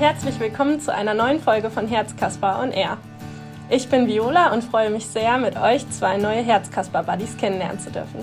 [0.00, 2.96] herzlich willkommen zu einer neuen Folge von Herzkasper on Air.
[3.68, 8.20] Ich bin Viola und freue mich sehr, mit euch zwei neue Herzkasper-Buddies kennenlernen zu dürfen.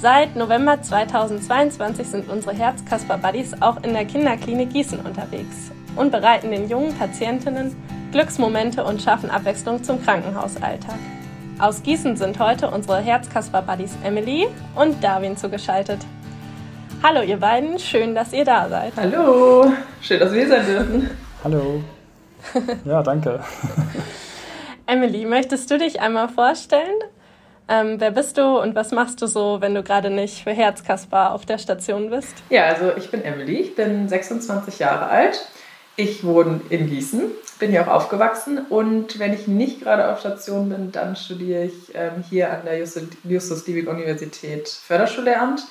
[0.00, 6.68] Seit November 2022 sind unsere Herzkasper-Buddies auch in der Kinderklinik Gießen unterwegs und bereiten den
[6.68, 7.74] jungen Patientinnen
[8.12, 11.00] Glücksmomente und schaffen Abwechslung zum Krankenhausalltag.
[11.58, 14.46] Aus Gießen sind heute unsere Herzkasper-Buddies Emily
[14.76, 15.98] und Darwin zugeschaltet.
[17.02, 18.92] Hallo ihr beiden, schön, dass ihr da seid.
[18.94, 19.72] Hallo,
[20.02, 21.10] schön, dass wir hier sein dürfen.
[21.42, 21.82] Hallo.
[22.84, 23.40] Ja, danke.
[24.86, 26.98] Emily, möchtest du dich einmal vorstellen?
[27.68, 31.32] Ähm, wer bist du und was machst du so, wenn du gerade nicht für Herzkasper
[31.32, 32.34] auf der Station bist?
[32.50, 35.48] Ja, also ich bin Emily, ich bin 26 Jahre alt.
[35.96, 40.68] Ich wohne in Gießen, bin hier auch aufgewachsen und wenn ich nicht gerade auf Station
[40.68, 45.62] bin, dann studiere ich ähm, hier an der Justus-Liebig-Universität Förderschullehramt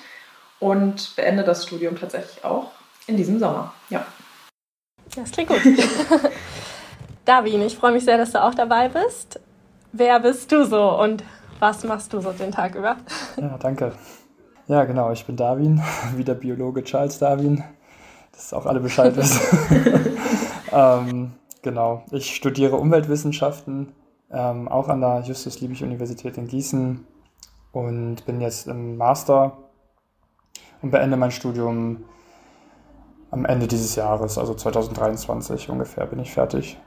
[0.60, 2.72] und beende das Studium tatsächlich auch
[3.08, 3.74] in diesem Sommer.
[3.90, 4.06] Ja.
[5.16, 5.62] Das klingt gut.
[7.26, 9.40] Davin, ich freue mich sehr, dass du auch dabei bist.
[9.92, 11.24] Wer bist du so und
[11.60, 12.98] was machst du so den Tag über?
[13.38, 13.94] Ja, danke.
[14.68, 15.82] Ja, genau, ich bin Darwin,
[16.16, 17.64] wie der Biologe Charles Darwin
[18.40, 20.16] dass auch alle Bescheid wissen.
[20.72, 21.32] ähm,
[21.62, 23.92] genau, ich studiere Umweltwissenschaften,
[24.32, 27.06] ähm, auch an der Justus-Liebig-Universität in Gießen
[27.74, 29.58] und bin jetzt im Master
[30.82, 32.06] und beende mein Studium
[33.32, 36.78] am Ende dieses Jahres, also 2023 ungefähr, bin ich fertig.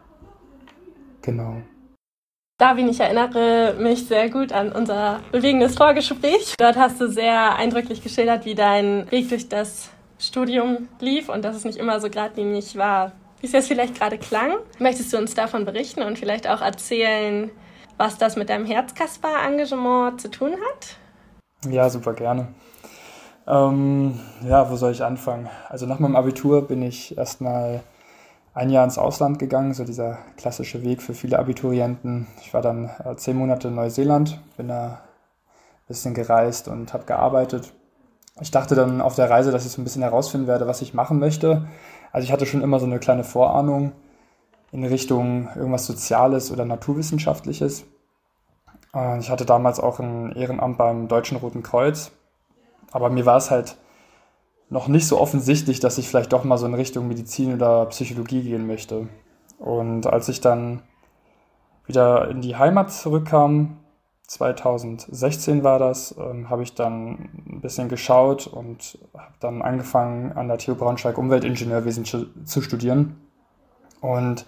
[1.23, 1.57] Genau.
[2.59, 6.55] Darwin, ich erinnere mich sehr gut an unser bewegendes Vorgespräch.
[6.59, 11.57] Dort hast du sehr eindrücklich geschildert, wie dein Weg durch das Studium lief und dass
[11.57, 14.59] es nicht immer so geradlinig war, wie es jetzt vielleicht gerade klang.
[14.79, 17.51] Möchtest du uns davon berichten und vielleicht auch erzählen,
[17.97, 20.97] was das mit deinem Herzkasper-Engagement zu tun hat?
[21.73, 22.49] Ja, super gerne.
[23.47, 25.49] Ähm, ja, wo soll ich anfangen?
[25.69, 27.83] Also nach meinem Abitur bin ich erstmal
[28.55, 32.27] ein Jahr ins Ausland gegangen, so dieser klassische Weg für viele Abiturienten.
[32.41, 37.05] Ich war dann äh, zehn Monate in Neuseeland, bin da ein bisschen gereist und habe
[37.05, 37.73] gearbeitet
[38.41, 40.95] ich dachte dann auf der Reise, dass ich so ein bisschen herausfinden werde, was ich
[40.95, 41.67] machen möchte.
[42.13, 43.93] Also ich hatte schon immer so eine kleine Vorahnung
[44.71, 47.85] in Richtung irgendwas Soziales oder Naturwissenschaftliches.
[49.21, 52.13] Ich hatte damals auch ein Ehrenamt beim Deutschen Roten Kreuz.
[52.93, 53.77] Aber mir war es halt
[54.71, 58.43] noch nicht so offensichtlich, dass ich vielleicht doch mal so in Richtung Medizin oder Psychologie
[58.43, 59.09] gehen möchte.
[59.59, 60.83] Und als ich dann
[61.87, 63.79] wieder in die Heimat zurückkam,
[64.27, 70.49] 2016 war das, ähm, habe ich dann ein bisschen geschaut und habe dann angefangen an
[70.49, 73.17] der TU Braunschweig Umweltingenieurwesen zu studieren
[74.01, 74.47] und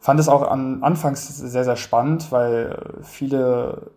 [0.00, 3.90] fand es auch an, anfangs sehr, sehr spannend, weil viele,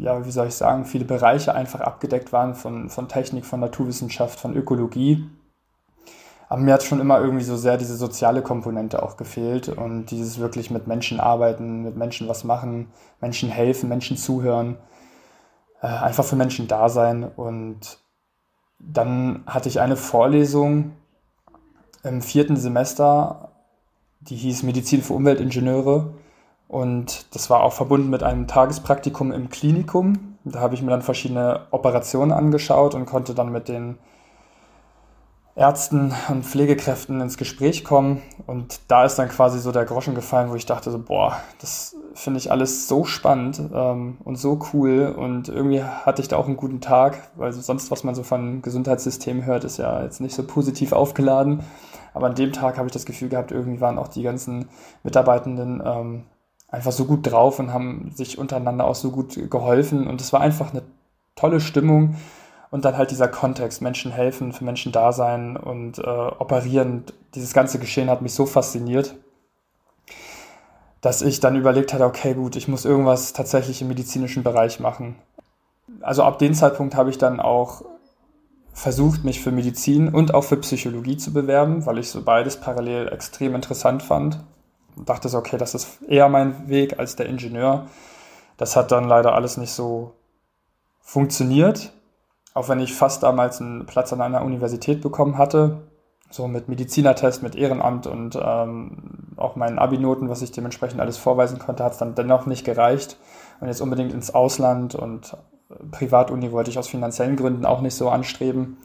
[0.00, 4.40] ja, wie soll ich sagen, viele Bereiche einfach abgedeckt waren von, von Technik, von Naturwissenschaft,
[4.40, 5.24] von Ökologie
[6.50, 10.40] aber mir hat schon immer irgendwie so sehr diese soziale Komponente auch gefehlt und dieses
[10.40, 12.88] wirklich mit Menschen arbeiten, mit Menschen was machen,
[13.20, 14.76] Menschen helfen, Menschen zuhören,
[15.80, 17.22] äh, einfach für Menschen da sein.
[17.22, 17.98] Und
[18.80, 20.96] dann hatte ich eine Vorlesung
[22.02, 23.52] im vierten Semester,
[24.18, 26.14] die hieß Medizin für Umweltingenieure.
[26.70, 30.36] Und das war auch verbunden mit einem Tagespraktikum im Klinikum.
[30.44, 33.98] Da habe ich mir dann verschiedene Operationen angeschaut und konnte dann mit den
[35.56, 38.22] Ärzten und Pflegekräften ins Gespräch kommen.
[38.46, 41.96] Und da ist dann quasi so der Groschen gefallen, wo ich dachte so, boah, das
[42.14, 45.12] finde ich alles so spannend ähm, und so cool.
[45.18, 48.62] Und irgendwie hatte ich da auch einen guten Tag, weil sonst, was man so von
[48.62, 51.64] Gesundheitssystemen hört, ist ja jetzt nicht so positiv aufgeladen.
[52.14, 54.68] Aber an dem Tag habe ich das Gefühl gehabt, irgendwie waren auch die ganzen
[55.02, 56.24] Mitarbeitenden ähm,
[56.70, 60.06] einfach so gut drauf und haben sich untereinander auch so gut geholfen.
[60.06, 60.82] Und es war einfach eine
[61.34, 62.16] tolle Stimmung.
[62.70, 67.02] Und dann halt dieser Kontext, Menschen helfen, für Menschen da sein und äh, operieren.
[67.34, 69.16] Dieses ganze Geschehen hat mich so fasziniert,
[71.00, 75.16] dass ich dann überlegt hatte, okay, gut, ich muss irgendwas tatsächlich im medizinischen Bereich machen.
[76.00, 77.82] Also ab dem Zeitpunkt habe ich dann auch
[78.72, 83.08] versucht, mich für Medizin und auch für Psychologie zu bewerben, weil ich so beides parallel
[83.08, 84.44] extrem interessant fand.
[84.96, 87.86] Dachte so, okay, das ist eher mein Weg als der Ingenieur.
[88.56, 90.14] Das hat dann leider alles nicht so
[91.00, 91.92] funktioniert
[92.54, 95.82] auch wenn ich fast damals einen Platz an einer Universität bekommen hatte,
[96.30, 101.58] so mit Medizinertest, mit Ehrenamt und ähm, auch meinen Abi-Noten, was ich dementsprechend alles vorweisen
[101.58, 103.16] konnte, hat es dann dennoch nicht gereicht.
[103.60, 105.36] Und jetzt unbedingt ins Ausland und
[105.90, 108.78] Privatuni wollte ich aus finanziellen Gründen auch nicht so anstreben.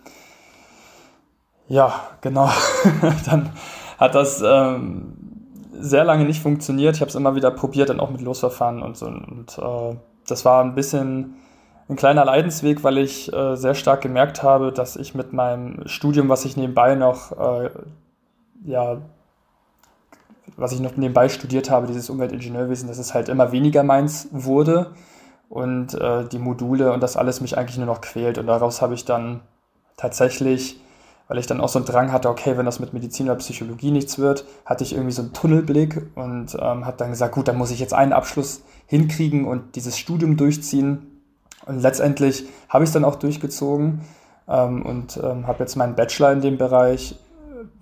[1.67, 2.49] Ja, genau.
[3.25, 3.51] dann
[3.97, 5.24] hat das ähm,
[5.79, 6.95] sehr lange nicht funktioniert.
[6.95, 9.07] Ich habe es immer wieder probiert, dann auch mit Losverfahren und so.
[9.07, 11.35] Und äh, das war ein bisschen
[11.87, 16.29] ein kleiner Leidensweg, weil ich äh, sehr stark gemerkt habe, dass ich mit meinem Studium,
[16.29, 17.69] was ich nebenbei noch äh,
[18.65, 18.97] ja,
[20.57, 24.91] was ich noch nebenbei studiert habe, dieses Umweltingenieurwesen, dass es halt immer weniger meins wurde
[25.49, 28.37] und äh, die Module und das alles mich eigentlich nur noch quält.
[28.37, 29.41] Und daraus habe ich dann
[29.97, 30.79] tatsächlich,
[31.27, 33.91] weil ich dann auch so einen Drang hatte, okay, wenn das mit Medizin oder Psychologie
[33.91, 37.57] nichts wird, hatte ich irgendwie so einen Tunnelblick und ähm, habe dann gesagt, gut, dann
[37.57, 41.21] muss ich jetzt einen Abschluss hinkriegen und dieses Studium durchziehen.
[41.65, 44.01] Und letztendlich habe ich es dann auch durchgezogen
[44.47, 47.15] ähm, und ähm, habe jetzt meinen Bachelor in dem Bereich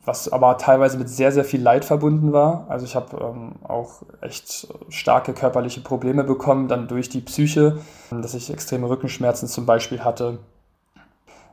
[0.06, 2.66] was aber teilweise mit sehr, sehr viel Leid verbunden war.
[2.69, 7.78] Also ich habe ähm, auch echt starke körperliche Probleme bekommen, dann durch die Psyche,
[8.12, 10.40] dass ich extreme Rückenschmerzen zum Beispiel hatte,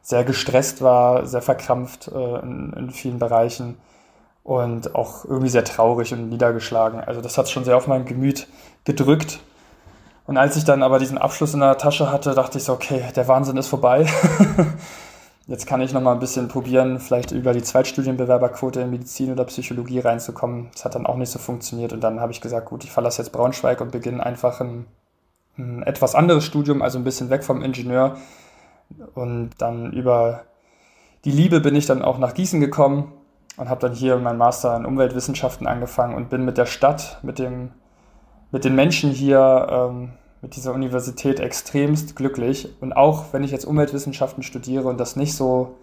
[0.03, 3.77] sehr gestresst war, sehr verkrampft äh, in, in vielen Bereichen
[4.43, 7.01] und auch irgendwie sehr traurig und niedergeschlagen.
[7.01, 8.47] Also das hat schon sehr auf mein Gemüt
[8.85, 9.41] gedrückt.
[10.27, 13.03] Und als ich dann aber diesen Abschluss in der Tasche hatte, dachte ich so, okay,
[13.15, 14.07] der Wahnsinn ist vorbei.
[15.47, 19.45] Jetzt kann ich noch mal ein bisschen probieren, vielleicht über die Zweitstudienbewerberquote in Medizin oder
[19.45, 20.69] Psychologie reinzukommen.
[20.73, 23.21] Das hat dann auch nicht so funktioniert und dann habe ich gesagt, gut, ich verlasse
[23.21, 24.87] jetzt Braunschweig und beginne einfach ein,
[25.59, 28.17] ein etwas anderes Studium, also ein bisschen weg vom Ingenieur.
[29.15, 30.45] Und dann über
[31.25, 33.13] die Liebe bin ich dann auch nach Gießen gekommen
[33.57, 37.39] und habe dann hier meinen Master in Umweltwissenschaften angefangen und bin mit der Stadt, mit
[37.39, 37.73] dem,
[38.51, 42.69] mit den Menschen hier ähm, mit dieser Universität extremst glücklich.
[42.81, 45.77] Und auch wenn ich jetzt Umweltwissenschaften studiere und das nicht so,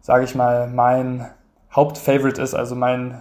[0.00, 1.28] sage ich mal, mein
[1.74, 3.20] Hauptfavorite ist, also mein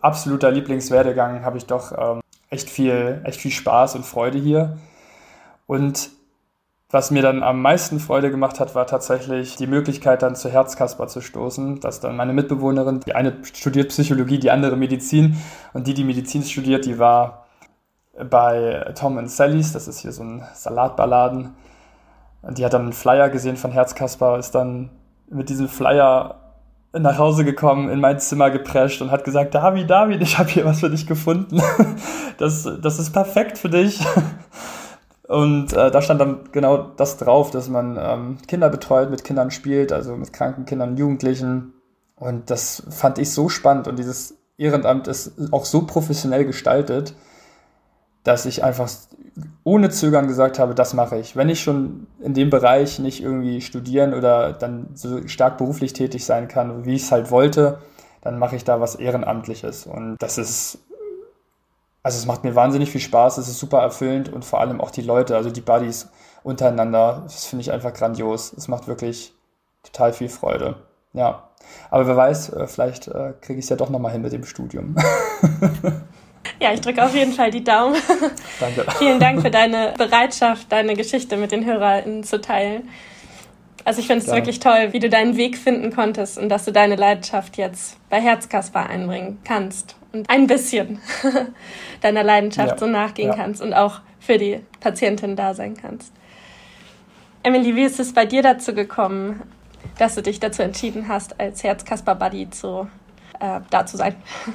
[0.00, 2.20] absoluter Lieblingswerdegang, habe ich doch ähm,
[2.50, 4.76] echt viel, echt viel Spaß und Freude hier.
[5.66, 6.10] Und
[6.92, 11.08] was mir dann am meisten Freude gemacht hat, war tatsächlich die Möglichkeit, dann zu Herzkasper
[11.08, 15.38] zu stoßen, dass dann meine Mitbewohnerin, die eine studiert Psychologie, die andere Medizin
[15.72, 17.46] und die, die Medizin studiert, die war
[18.30, 21.54] bei Tom and Sally's, das ist hier so ein Salatballaden.
[22.50, 24.90] Die hat dann einen Flyer gesehen von Herzkasper, ist dann
[25.30, 26.40] mit diesem Flyer
[26.92, 30.66] nach Hause gekommen, in mein Zimmer geprescht und hat gesagt, David, David, ich habe hier
[30.66, 31.62] was für dich gefunden.
[32.38, 34.00] Das, das ist perfekt für dich.
[35.32, 39.50] Und äh, da stand dann genau das drauf, dass man ähm, Kinder betreut, mit Kindern
[39.50, 41.72] spielt, also mit kranken Kindern Jugendlichen.
[42.16, 47.14] Und das fand ich so spannend und dieses Ehrenamt ist auch so professionell gestaltet
[48.24, 48.90] dass ich einfach
[49.64, 51.36] ohne Zögern gesagt habe, das mache ich.
[51.36, 56.24] Wenn ich schon in dem Bereich nicht irgendwie studieren oder dann so stark beruflich tätig
[56.24, 57.78] sein kann, wie ich es halt wollte,
[58.20, 59.86] dann mache ich da was Ehrenamtliches.
[59.86, 60.78] Und das ist,
[62.02, 64.90] also es macht mir wahnsinnig viel Spaß, es ist super erfüllend und vor allem auch
[64.90, 66.08] die Leute, also die Buddies
[66.42, 68.52] untereinander, das finde ich einfach grandios.
[68.52, 69.32] Es macht wirklich
[69.84, 70.76] total viel Freude.
[71.12, 71.48] Ja.
[71.90, 74.44] Aber wer weiß, äh, vielleicht äh, kriege ich es ja doch nochmal hin mit dem
[74.44, 74.96] Studium.
[76.58, 77.96] Ja, ich drücke auf jeden Fall die Daumen.
[78.60, 78.84] Danke.
[78.98, 82.88] Vielen Dank für deine Bereitschaft, deine Geschichte mit den HörerInnen zu teilen.
[83.84, 86.72] Also ich finde es wirklich toll, wie du deinen Weg finden konntest und dass du
[86.72, 91.00] deine Leidenschaft jetzt bei Herzkasper einbringen kannst und ein bisschen
[92.00, 92.78] deiner Leidenschaft ja.
[92.78, 93.36] so nachgehen ja.
[93.36, 96.12] kannst und auch für die Patientin da sein kannst.
[97.42, 99.42] Emily, wie ist es bei dir dazu gekommen,
[99.98, 102.88] dass du dich dazu entschieden hast, als Herzkasper-Buddy zu,
[103.40, 104.14] äh, da zu sein?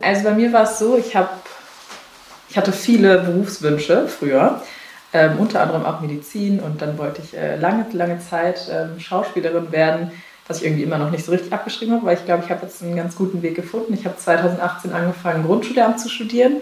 [0.00, 1.46] Also bei mir war es so, ich, hab,
[2.50, 4.60] ich hatte viele Berufswünsche früher,
[5.14, 9.72] ähm, unter anderem auch Medizin und dann wollte ich äh, lange, lange Zeit ähm, Schauspielerin
[9.72, 10.10] werden,
[10.46, 12.66] was ich irgendwie immer noch nicht so richtig abgeschrieben habe, weil ich glaube, ich habe
[12.66, 13.94] jetzt einen ganz guten Weg gefunden.
[13.94, 16.60] Ich habe 2018 angefangen, Grundschullehramt zu studieren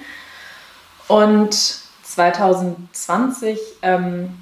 [1.08, 4.38] und 2020 ähm,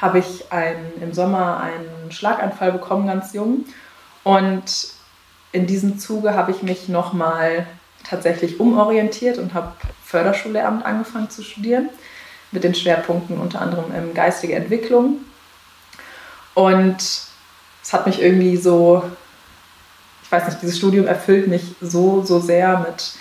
[0.00, 3.66] habe ich einen, im Sommer einen Schlaganfall bekommen, ganz jung.
[4.24, 4.88] Und
[5.52, 7.66] in diesem Zuge habe ich mich nochmal
[8.08, 9.72] tatsächlich umorientiert und habe
[10.04, 11.90] Förderschullehramt angefangen zu studieren
[12.50, 15.18] mit den Schwerpunkten unter anderem in geistige Entwicklung.
[16.54, 17.29] Und
[17.90, 19.02] es hat mich irgendwie so,
[20.22, 23.14] ich weiß nicht, dieses Studium erfüllt mich so, so sehr mit,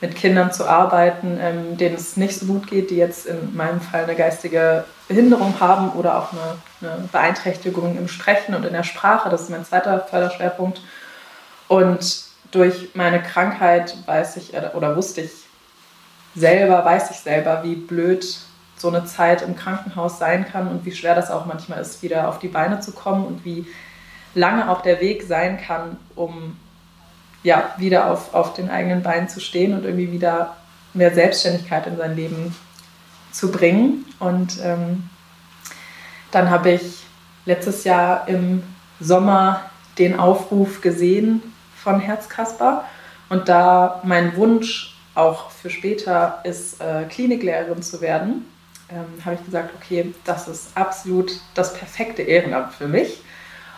[0.00, 3.80] mit Kindern zu arbeiten, ähm, denen es nicht so gut geht, die jetzt in meinem
[3.80, 8.84] Fall eine geistige Behinderung haben oder auch eine, eine Beeinträchtigung im Sprechen und in der
[8.84, 9.28] Sprache.
[9.28, 10.82] Das ist mein zweiter Förderschwerpunkt.
[11.66, 15.32] Und durch meine Krankheit weiß ich oder wusste ich
[16.36, 18.24] selber, weiß ich selber, wie blöd
[18.76, 22.28] so eine Zeit im Krankenhaus sein kann und wie schwer das auch manchmal ist, wieder
[22.28, 23.66] auf die Beine zu kommen und wie
[24.34, 26.56] lange auch der Weg sein kann, um
[27.42, 30.56] ja, wieder auf, auf den eigenen Beinen zu stehen und irgendwie wieder
[30.94, 32.54] mehr Selbstständigkeit in sein Leben
[33.32, 34.04] zu bringen.
[34.20, 35.08] Und ähm,
[36.30, 37.04] dann habe ich
[37.44, 38.62] letztes Jahr im
[39.00, 39.62] Sommer
[39.98, 41.42] den Aufruf gesehen,
[41.82, 42.84] von Herzkasper.
[43.28, 48.46] Und da mein Wunsch auch für später ist, äh, Kliniklehrerin zu werden,
[48.88, 53.22] ähm, habe ich gesagt, okay, das ist absolut das perfekte Ehrenamt für mich.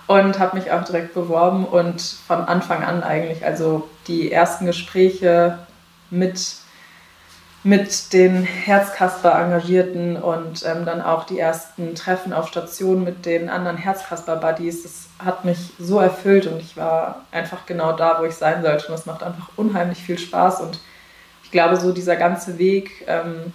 [0.07, 5.59] Und habe mich auch direkt beworben und von Anfang an eigentlich, also die ersten Gespräche
[6.11, 6.57] mit,
[7.63, 13.79] mit den Herzkasper-Engagierten und ähm, dann auch die ersten Treffen auf Station mit den anderen
[13.79, 18.63] Herzkasper-Buddies, das hat mich so erfüllt und ich war einfach genau da, wo ich sein
[18.63, 20.81] sollte und es macht einfach unheimlich viel Spaß und
[21.45, 23.55] ich glaube, so dieser ganze Weg, ähm,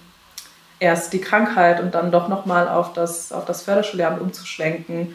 [0.80, 5.14] erst die Krankheit und dann doch nochmal auf das, auf das Förderschullehramt umzuschwenken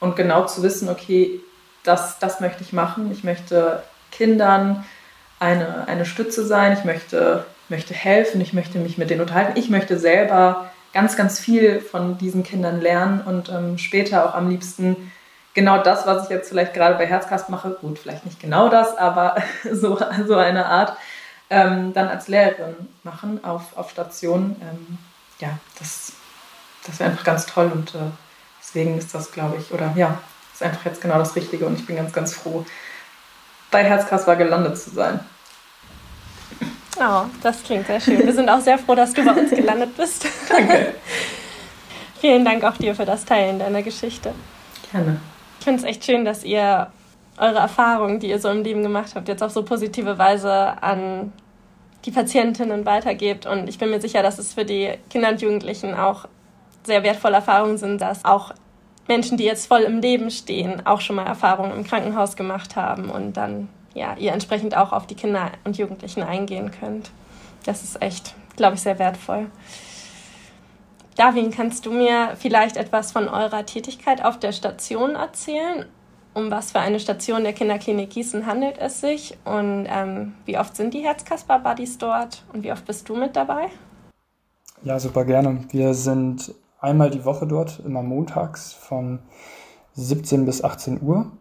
[0.00, 1.40] und genau zu wissen, okay,
[1.84, 3.10] das, das möchte ich machen.
[3.12, 4.84] Ich möchte Kindern
[5.38, 9.70] eine, eine Stütze sein, ich möchte, möchte helfen, ich möchte mich mit denen unterhalten, ich
[9.70, 15.12] möchte selber ganz, ganz viel von diesen Kindern lernen und ähm, später auch am liebsten
[15.52, 18.96] genau das, was ich jetzt vielleicht gerade bei Herzkast mache, gut, vielleicht nicht genau das,
[18.96, 19.36] aber
[19.72, 20.96] so, so eine Art,
[21.50, 24.56] ähm, dann als Lehrerin machen auf, auf Station.
[24.60, 24.98] Ähm,
[25.38, 26.12] ja, das,
[26.86, 27.98] das wäre einfach ganz toll und äh,
[28.76, 30.18] deswegen ist das, glaube ich, oder ja,
[30.52, 32.64] ist einfach jetzt genau das Richtige und ich bin ganz, ganz froh,
[33.70, 35.20] bei Herzkasper gelandet zu sein.
[36.98, 38.24] Oh, das klingt sehr schön.
[38.24, 40.26] Wir sind auch sehr froh, dass du bei uns gelandet bist.
[40.48, 40.94] Danke.
[42.20, 44.32] Vielen Dank auch dir für das Teilen deiner Geschichte.
[44.92, 45.20] Gerne.
[45.58, 46.90] Ich finde es echt schön, dass ihr
[47.38, 51.32] eure Erfahrungen, die ihr so im Leben gemacht habt, jetzt auf so positive Weise an
[52.04, 53.46] die Patientinnen weitergebt.
[53.46, 56.26] Und ich bin mir sicher, dass es für die Kinder und Jugendlichen auch
[56.84, 58.52] sehr wertvolle Erfahrungen sind, dass auch
[59.08, 63.10] Menschen, die jetzt voll im Leben stehen, auch schon mal Erfahrungen im Krankenhaus gemacht haben
[63.10, 67.10] und dann ja, ihr entsprechend auch auf die Kinder und Jugendlichen eingehen könnt.
[67.64, 69.46] Das ist echt, glaube ich, sehr wertvoll.
[71.16, 75.86] Darwin, kannst du mir vielleicht etwas von eurer Tätigkeit auf der Station erzählen
[76.36, 80.76] um was für eine Station der Kinderklinik Gießen handelt es sich und ähm, wie oft
[80.76, 83.70] sind die Herzkasper-Buddies dort und wie oft bist du mit dabei?
[84.82, 85.64] Ja, super gerne.
[85.70, 89.20] Wir sind einmal die Woche dort, immer montags von
[89.94, 91.32] 17 bis 18 Uhr.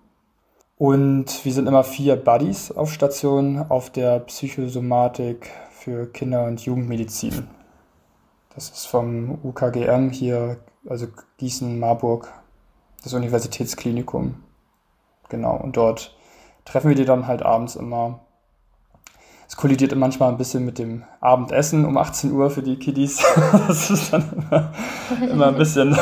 [0.77, 7.47] Und wir sind immer vier Buddies auf Station auf der Psychosomatik für Kinder- und Jugendmedizin.
[8.53, 12.31] Das ist vom UKGM hier, also Gießen-Marburg,
[13.03, 14.43] das Universitätsklinikum.
[15.29, 16.15] Genau, und dort
[16.65, 18.24] treffen wir die dann halt abends immer.
[19.47, 23.23] Es kollidiert manchmal ein bisschen mit dem Abendessen um 18 Uhr für die Kiddies.
[23.67, 24.71] das ist dann immer,
[25.31, 25.97] immer ein bisschen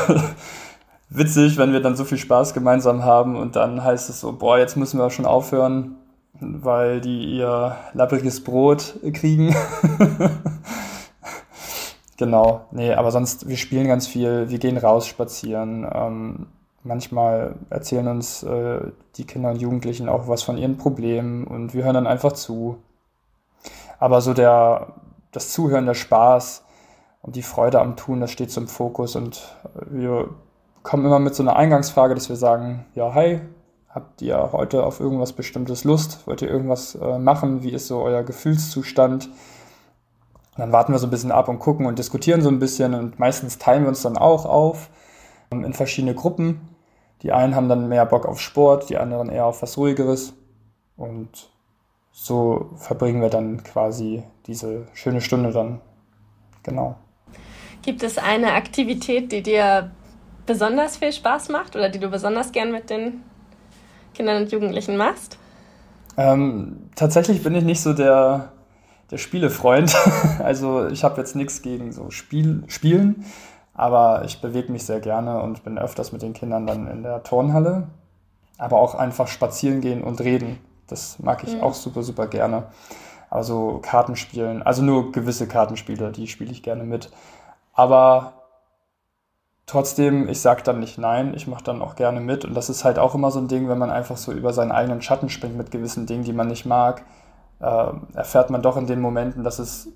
[1.09, 4.57] witzig, wenn wir dann so viel Spaß gemeinsam haben und dann heißt es so, boah,
[4.57, 5.95] jetzt müssen wir schon aufhören,
[6.39, 9.55] weil die ihr lappriges Brot kriegen.
[12.17, 15.85] genau, nee, aber sonst, wir spielen ganz viel, wir gehen raus spazieren.
[15.93, 16.47] Ähm,
[16.85, 18.81] Manchmal erzählen uns äh,
[19.15, 22.77] die Kinder und Jugendlichen auch was von ihren Problemen und wir hören dann einfach zu.
[24.03, 24.93] Aber so der,
[25.31, 26.65] das Zuhören, der Spaß
[27.21, 29.55] und die Freude am Tun, das steht so im Fokus und
[29.89, 30.29] wir
[30.81, 33.39] kommen immer mit so einer Eingangsfrage, dass wir sagen, ja, hi,
[33.87, 36.27] habt ihr heute auf irgendwas Bestimmtes Lust?
[36.27, 37.63] Wollt ihr irgendwas äh, machen?
[37.63, 39.27] Wie ist so euer Gefühlszustand?
[39.27, 42.93] Und dann warten wir so ein bisschen ab und gucken und diskutieren so ein bisschen
[42.93, 44.89] und meistens teilen wir uns dann auch auf
[45.51, 46.73] in verschiedene Gruppen
[47.23, 50.33] die einen haben dann mehr Bock auf Sport, die anderen eher auf was Ruhigeres.
[50.97, 51.52] Und
[52.13, 55.81] so verbringen wir dann quasi diese schöne Stunde dann.
[56.61, 56.95] Genau.
[57.81, 59.91] Gibt es eine Aktivität, die dir
[60.45, 63.23] besonders viel Spaß macht oder die du besonders gern mit den
[64.13, 65.37] Kindern und Jugendlichen machst?
[66.15, 68.51] Ähm, tatsächlich bin ich nicht so der,
[69.11, 69.95] der Spielefreund.
[70.39, 73.25] also ich habe jetzt nichts gegen so Spiel, Spielen.
[73.73, 77.23] Aber ich bewege mich sehr gerne und bin öfters mit den Kindern dann in der
[77.23, 77.87] Turnhalle.
[78.59, 80.59] Aber auch einfach spazieren gehen und reden.
[80.87, 81.61] Das mag ich mhm.
[81.61, 82.63] auch super, super gerne.
[83.29, 87.09] Also Kartenspielen, also nur gewisse Kartenspiele, die spiele ich gerne mit.
[87.73, 88.33] Aber
[89.65, 92.45] trotzdem, ich sage dann nicht nein, ich mache dann auch gerne mit.
[92.45, 94.71] Und das ist halt auch immer so ein Ding, wenn man einfach so über seinen
[94.71, 97.03] eigenen Schatten springt mit gewissen Dingen, die man nicht mag,
[97.59, 99.87] äh, erfährt man doch in den Momenten, dass es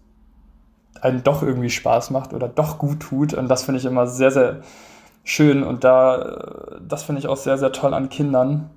[1.02, 3.34] einen doch irgendwie Spaß macht oder doch gut tut.
[3.34, 4.62] Und das finde ich immer sehr, sehr
[5.24, 5.64] schön.
[5.64, 8.70] Und da, das finde ich auch sehr, sehr toll an Kindern,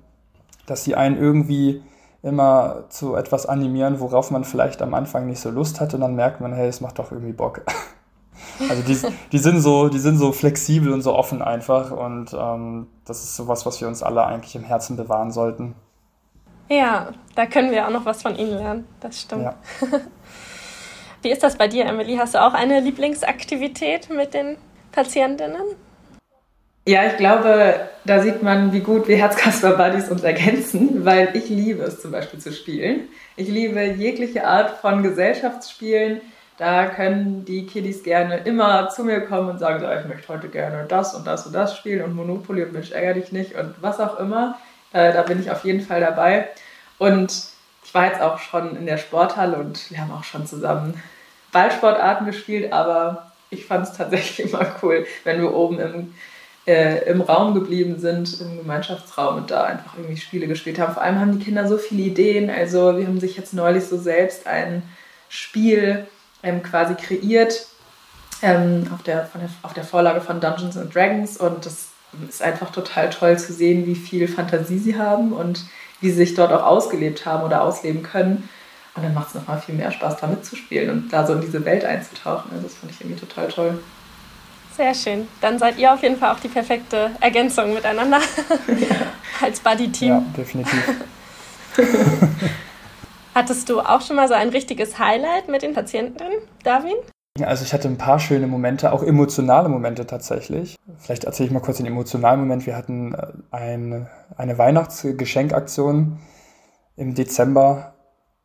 [0.65, 1.81] dass sie einen irgendwie
[2.23, 5.97] immer zu etwas animieren, worauf man vielleicht am Anfang nicht so Lust hatte.
[5.97, 7.61] Und dann merkt man, hey, es macht doch irgendwie Bock.
[8.69, 8.97] Also die,
[9.31, 11.91] die, sind so, die sind so flexibel und so offen einfach.
[11.91, 15.75] Und ähm, das ist sowas, was wir uns alle eigentlich im Herzen bewahren sollten.
[16.69, 18.87] Ja, da können wir auch noch was von ihnen lernen.
[18.99, 19.43] Das stimmt.
[19.43, 19.55] Ja.
[21.21, 22.15] Wie ist das bei dir, Emily?
[22.17, 24.57] Hast du auch eine Lieblingsaktivität mit den
[24.91, 25.61] Patientinnen?
[26.85, 31.83] Ja, ich glaube, da sieht man, wie gut wir Herzkasper-Buddies uns ergänzen, weil ich liebe
[31.83, 33.07] es zum Beispiel zu spielen.
[33.35, 36.21] Ich liebe jegliche Art von Gesellschaftsspielen,
[36.57, 40.47] Da können die Kiddies gerne immer zu mir kommen und sagen, so, ich möchte heute
[40.47, 43.75] gerne das und das und das spielen und Monopoly und Mensch, ärger dich nicht und
[43.81, 44.59] was auch immer.
[44.93, 46.49] Äh, da bin ich auf jeden Fall dabei.
[46.99, 47.31] Und
[47.83, 51.01] ich war jetzt auch schon in der Sporthalle und wir haben auch schon zusammen
[51.51, 56.13] Ballsportarten gespielt, aber ich fand es tatsächlich immer cool, wenn wir oben im,
[56.67, 60.93] äh, im Raum geblieben sind, im Gemeinschaftsraum und da einfach irgendwie Spiele gespielt haben.
[60.93, 62.49] Vor allem haben die Kinder so viele Ideen.
[62.49, 64.83] Also wir haben sich jetzt neulich so selbst ein
[65.29, 66.05] Spiel
[66.43, 67.67] ähm, quasi kreiert
[68.41, 71.87] ähm, auf, der, der, auf der Vorlage von Dungeons and Dragons und das
[72.27, 75.63] ist einfach total toll zu sehen, wie viel Fantasie sie haben und
[76.01, 78.49] wie sie sich dort auch ausgelebt haben oder ausleben können.
[78.95, 81.63] Und dann macht es nochmal viel mehr Spaß, da mitzuspielen und da so in diese
[81.63, 82.51] Welt einzutauchen.
[82.51, 83.79] Also das fand ich irgendwie total toll.
[84.77, 85.27] Sehr schön.
[85.41, 88.19] Dann seid ihr auf jeden Fall auch die perfekte Ergänzung miteinander
[89.41, 90.09] als Buddy-Team.
[90.09, 90.83] Ja, definitiv.
[93.35, 96.23] Hattest du auch schon mal so ein richtiges Highlight mit den Patienten,
[96.63, 96.95] Darwin?
[97.39, 100.75] Also ich hatte ein paar schöne Momente, auch emotionale Momente tatsächlich.
[100.99, 102.65] Vielleicht erzähle ich mal kurz den emotionalen Moment.
[102.65, 106.19] Wir hatten äh, eine, eine Weihnachtsgeschenkaktion
[106.97, 107.93] im Dezember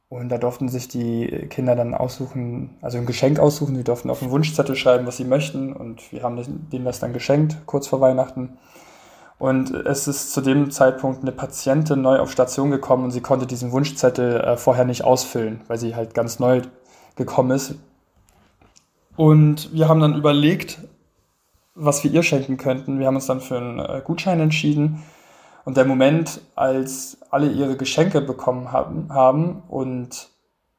[0.08, 3.76] und da durften sich die Kinder dann aussuchen, also ein Geschenk aussuchen.
[3.76, 6.36] Sie durften auf einen Wunschzettel schreiben, was sie möchten und wir haben
[6.72, 8.56] denen das dann geschenkt, kurz vor Weihnachten.
[9.38, 13.46] Und es ist zu dem Zeitpunkt eine Patientin neu auf Station gekommen und sie konnte
[13.46, 16.62] diesen Wunschzettel äh, vorher nicht ausfüllen, weil sie halt ganz neu
[17.16, 17.74] gekommen ist.
[19.16, 20.78] Und wir haben dann überlegt,
[21.74, 22.98] was wir ihr schenken könnten.
[22.98, 25.02] Wir haben uns dann für einen äh, Gutschein entschieden.
[25.66, 30.28] Und der Moment, als alle ihre Geschenke bekommen haben, haben und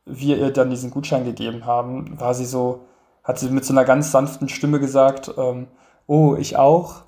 [0.06, 2.86] wir ihr dann diesen Gutschein gegeben haben, war sie so,
[3.22, 5.68] hat sie mit so einer ganz sanften Stimme gesagt, ähm,
[6.08, 7.04] oh, ich auch.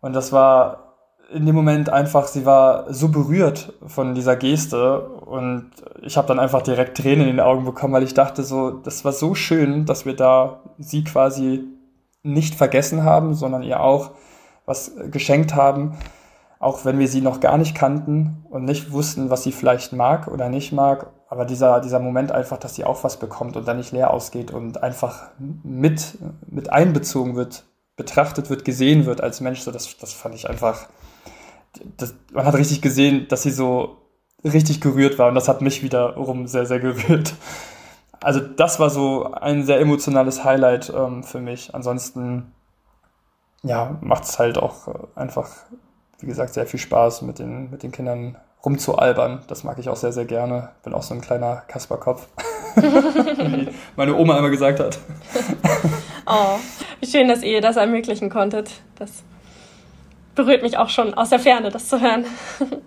[0.00, 0.94] Und das war
[1.30, 5.70] in dem Moment einfach, sie war so berührt von dieser Geste und
[6.00, 9.04] ich habe dann einfach direkt Tränen in den Augen bekommen, weil ich dachte so, das
[9.04, 11.64] war so schön, dass wir da sie quasi
[12.22, 14.12] nicht vergessen haben, sondern ihr auch
[14.64, 15.98] was geschenkt haben,
[16.58, 20.28] auch wenn wir sie noch gar nicht kannten und nicht wussten, was sie vielleicht mag
[20.28, 21.10] oder nicht mag.
[21.28, 24.50] Aber dieser, dieser Moment einfach, dass sie auch was bekommt und dann nicht leer ausgeht
[24.50, 25.28] und einfach
[25.62, 27.64] mit, mit einbezogen wird,
[27.96, 30.88] betrachtet wird, gesehen wird als Mensch, so das, das fand ich einfach
[31.96, 33.98] das, man hat richtig gesehen, dass sie so
[34.44, 37.34] richtig gerührt war und das hat mich wiederum sehr, sehr gerührt.
[38.20, 41.74] Also das war so ein sehr emotionales Highlight ähm, für mich.
[41.74, 42.52] Ansonsten,
[43.62, 45.48] ja, macht es halt auch äh, einfach,
[46.20, 49.42] wie gesagt, sehr viel Spaß mit den, mit den Kindern rumzualbern.
[49.46, 50.70] Das mag ich auch sehr, sehr gerne.
[50.82, 52.26] Bin auch so ein kleiner Kasperkopf.
[52.74, 54.98] wie meine Oma immer gesagt hat.
[56.26, 56.58] oh,
[57.00, 58.70] wie schön, dass ihr das ermöglichen konntet.
[58.96, 59.22] Das
[60.34, 62.24] berührt mich auch schon aus der Ferne, das zu hören.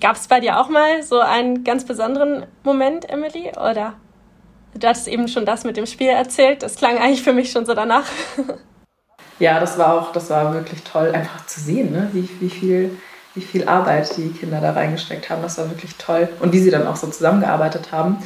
[0.00, 3.50] Gab es bei dir auch mal so einen ganz besonderen Moment, Emily?
[3.50, 3.94] Oder
[4.74, 6.62] du hattest eben schon das mit dem Spiel erzählt.
[6.62, 8.04] Das klang eigentlich für mich schon so danach.
[9.38, 12.08] Ja, das war auch, das war wirklich toll, einfach zu sehen, ne?
[12.12, 12.98] wie, wie, viel,
[13.34, 15.42] wie viel Arbeit die Kinder da reingesteckt haben.
[15.42, 16.28] Das war wirklich toll.
[16.40, 18.18] Und wie sie dann auch so zusammengearbeitet haben.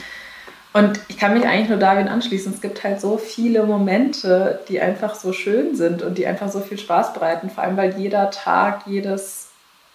[0.73, 2.53] Und ich kann mich eigentlich nur David anschließen.
[2.55, 6.61] Es gibt halt so viele Momente, die einfach so schön sind und die einfach so
[6.61, 7.51] viel Spaß bereiten.
[7.51, 9.49] Vor allem, weil jeder Tag, jedes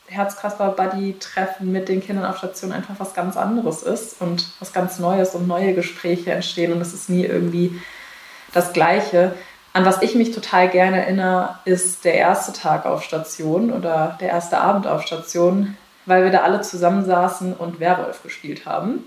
[0.08, 5.34] Herzkasper-Buddy-Treffen mit den Kindern auf Station einfach was ganz anderes ist und was ganz Neues
[5.34, 6.74] und neue Gespräche entstehen.
[6.74, 7.80] Und es ist nie irgendwie
[8.54, 9.34] das Gleiche.
[9.76, 14.30] An was ich mich total gerne erinnere, ist der erste Tag auf Station oder der
[14.30, 19.04] erste Abend auf Station, weil wir da alle zusammensaßen und Werwolf gespielt haben.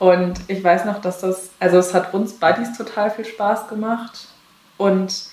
[0.00, 4.26] Und ich weiß noch, dass das, also es hat uns Buddies total viel Spaß gemacht.
[4.76, 5.26] Und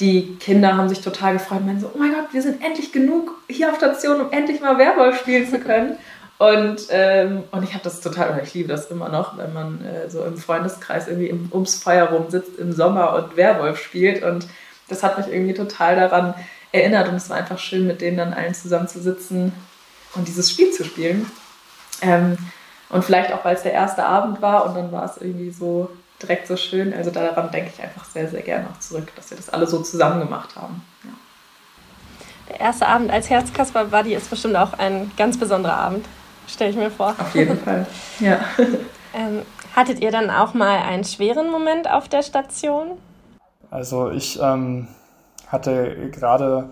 [0.00, 2.90] die Kinder haben sich total gefreut und meinen so, oh mein Gott, wir sind endlich
[2.90, 5.98] genug hier auf Station, um endlich mal Werwolf spielen zu können.
[6.38, 10.08] Und, ähm, und ich habe das total, ich liebe das immer noch, wenn man äh,
[10.08, 14.22] so im Freundeskreis irgendwie im, ums Feuer rum sitzt im Sommer und Werwolf spielt.
[14.22, 14.46] Und
[14.88, 16.34] das hat mich irgendwie total daran
[16.70, 17.08] erinnert.
[17.08, 19.52] Und es war einfach schön, mit denen dann allen zusammen zu sitzen
[20.14, 21.30] und dieses Spiel zu spielen.
[22.02, 22.38] Ähm,
[22.88, 25.90] und vielleicht auch, weil es der erste Abend war und dann war es irgendwie so
[26.22, 26.94] direkt so schön.
[26.94, 29.82] Also daran denke ich einfach sehr, sehr gerne noch zurück, dass wir das alle so
[29.82, 30.82] zusammen gemacht haben.
[31.04, 31.10] Ja.
[32.48, 36.06] Der erste Abend als Herzkasper Buddy ist bestimmt auch ein ganz besonderer Abend,
[36.48, 37.14] stelle ich mir vor.
[37.18, 37.86] Auf jeden Fall,
[38.20, 38.40] ja.
[39.14, 39.42] ähm,
[39.74, 42.92] hattet ihr dann auch mal einen schweren Moment auf der Station?
[43.70, 44.88] Also ich ähm,
[45.48, 46.70] hatte gerade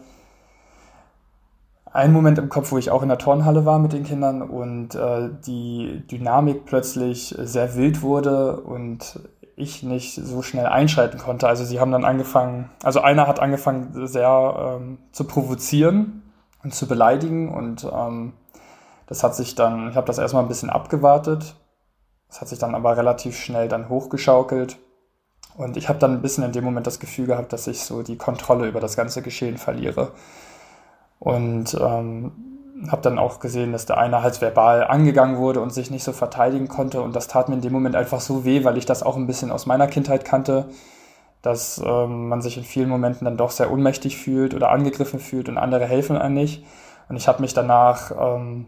[1.92, 4.94] einen Moment im Kopf, wo ich auch in der Turnhalle war mit den Kindern und
[4.94, 9.18] äh, die Dynamik plötzlich sehr wild wurde und
[9.56, 11.48] ich nicht so schnell einschreiten konnte.
[11.48, 16.22] Also sie haben dann angefangen, also einer hat angefangen sehr ähm, zu provozieren
[16.62, 18.34] und zu beleidigen und ähm,
[19.06, 21.54] das hat sich dann, ich habe das erstmal ein bisschen abgewartet
[22.28, 24.78] Das hat sich dann aber relativ schnell dann hochgeschaukelt.
[25.56, 28.02] Und ich habe dann ein bisschen in dem Moment das Gefühl gehabt, dass ich so
[28.02, 30.12] die Kontrolle über das ganze Geschehen verliere.
[31.18, 32.32] Und ähm,
[32.90, 36.12] habe dann auch gesehen, dass der eine halt verbal angegangen wurde und sich nicht so
[36.12, 37.00] verteidigen konnte.
[37.00, 39.26] Und das tat mir in dem Moment einfach so weh, weil ich das auch ein
[39.26, 40.66] bisschen aus meiner Kindheit kannte,
[41.40, 45.48] dass ähm, man sich in vielen Momenten dann doch sehr ohnmächtig fühlt oder angegriffen fühlt
[45.48, 46.64] und andere helfen einem nicht.
[47.08, 48.66] Und ich habe mich danach ähm,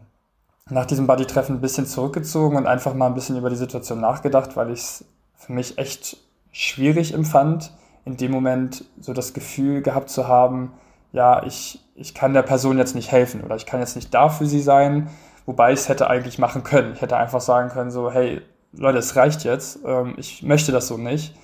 [0.71, 4.57] nach diesem Buddy-Treffen ein bisschen zurückgezogen und einfach mal ein bisschen über die Situation nachgedacht,
[4.57, 5.05] weil ich es
[5.35, 6.19] für mich echt
[6.53, 7.73] schwierig empfand,
[8.05, 10.73] in dem Moment so das Gefühl gehabt zu haben,
[11.13, 14.29] ja, ich, ich kann der Person jetzt nicht helfen oder ich kann jetzt nicht da
[14.29, 15.09] für sie sein,
[15.47, 16.93] wobei ich es hätte eigentlich machen können.
[16.93, 20.89] Ich hätte einfach sagen können, so, hey, Leute, es reicht jetzt, ähm, ich möchte das
[20.89, 21.35] so nicht.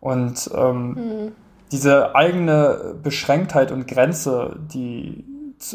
[0.00, 1.32] Und ähm, mhm.
[1.72, 5.24] diese eigene Beschränktheit und Grenze, die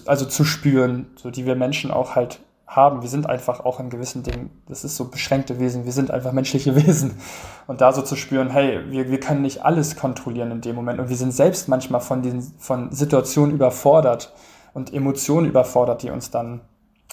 [0.05, 3.01] also zu spüren, so die wir Menschen auch halt haben.
[3.01, 6.31] Wir sind einfach auch in gewissen Dingen, das ist so beschränkte Wesen, wir sind einfach
[6.31, 7.19] menschliche Wesen.
[7.67, 10.99] Und da so zu spüren, hey, wir, wir können nicht alles kontrollieren in dem Moment
[10.99, 14.33] und wir sind selbst manchmal von diesen, von Situationen überfordert
[14.73, 16.61] und Emotionen überfordert, die uns dann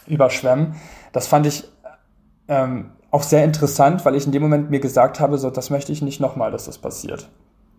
[0.06, 0.74] überschwemmen.
[1.12, 1.64] Das fand ich
[2.48, 5.92] ähm, auch sehr interessant, weil ich in dem Moment mir gesagt habe, so, das möchte
[5.92, 7.28] ich nicht nochmal, dass das passiert.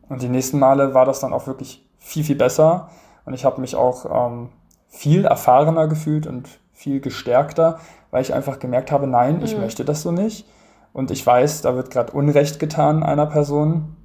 [0.10, 2.89] Und die nächsten Male war das dann auch wirklich viel, viel besser.
[3.25, 4.49] Und ich habe mich auch ähm,
[4.88, 7.80] viel erfahrener gefühlt und viel gestärkter,
[8.12, 9.62] weil ich einfach gemerkt habe, nein, ich mhm.
[9.62, 10.47] möchte das so nicht.
[10.93, 13.95] Und ich weiß, da wird gerade Unrecht getan einer Person.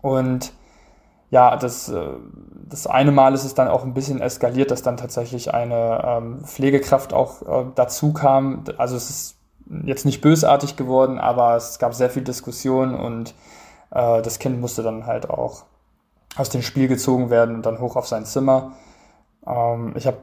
[0.00, 0.52] Und
[1.30, 2.08] ja, das, äh,
[2.68, 6.44] das eine Mal ist es dann auch ein bisschen eskaliert, dass dann tatsächlich eine ähm,
[6.44, 8.64] Pflegekraft auch äh, dazu kam.
[8.76, 9.36] Also es ist
[9.84, 13.34] jetzt nicht bösartig geworden, aber es gab sehr viel Diskussion und
[13.92, 15.64] äh, das Kind musste dann halt auch
[16.36, 18.72] aus dem Spiel gezogen werden und dann hoch auf sein Zimmer.
[19.46, 20.18] Ähm, ich habe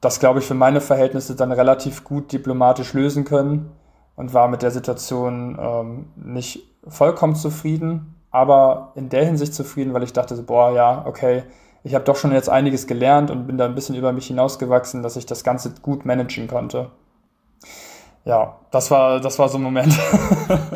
[0.00, 3.72] das, glaube ich, für meine Verhältnisse dann relativ gut diplomatisch lösen können
[4.16, 10.02] und war mit der Situation ähm, nicht vollkommen zufrieden, aber in der Hinsicht zufrieden, weil
[10.02, 11.44] ich dachte, boah, ja, okay,
[11.84, 15.02] ich habe doch schon jetzt einiges gelernt und bin da ein bisschen über mich hinausgewachsen,
[15.02, 16.90] dass ich das Ganze gut managen konnte.
[18.24, 19.98] Ja, das war, das war so ein Moment.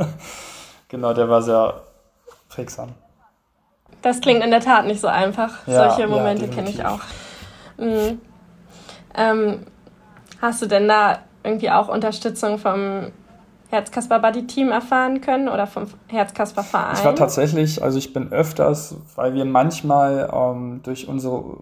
[0.89, 1.83] genau, der war sehr
[2.49, 2.91] prägsam.
[4.01, 5.67] Das klingt in der Tat nicht so einfach.
[5.67, 7.01] Ja, Solche Momente ja, kenne ich auch.
[7.79, 8.21] Mhm.
[9.15, 9.67] Ähm,
[10.41, 13.13] hast du denn da irgendwie auch Unterstützung vom
[13.69, 16.95] Herzkasper Buddy Team erfahren können oder vom Herzkasper Verein?
[16.95, 21.59] Ich war tatsächlich, also ich bin öfters, weil wir manchmal ähm, durch unsere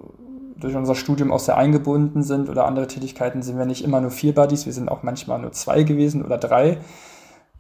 [0.56, 4.10] durch unser Studium auch sehr eingebunden sind oder andere Tätigkeiten sind wir nicht immer nur
[4.10, 6.78] vier Buddies, wir sind auch manchmal nur zwei gewesen oder drei.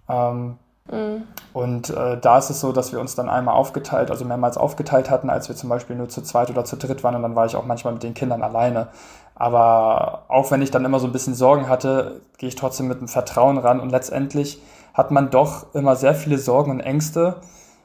[0.06, 0.56] Ähm,
[0.90, 1.22] Mhm.
[1.52, 5.10] Und äh, da ist es so, dass wir uns dann einmal aufgeteilt, also mehrmals aufgeteilt
[5.10, 7.46] hatten, als wir zum Beispiel nur zu zweit oder zu dritt waren und dann war
[7.46, 8.88] ich auch manchmal mit den Kindern alleine.
[9.34, 12.98] Aber auch wenn ich dann immer so ein bisschen Sorgen hatte, gehe ich trotzdem mit
[12.98, 14.60] einem Vertrauen ran und letztendlich
[14.94, 17.36] hat man doch immer sehr viele Sorgen und Ängste,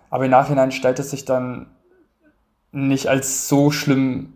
[0.09, 1.67] aber im Nachhinein stellt es sich dann
[2.71, 4.33] nicht als so schlimm